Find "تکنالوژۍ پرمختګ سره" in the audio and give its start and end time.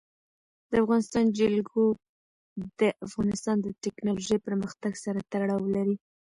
3.83-5.19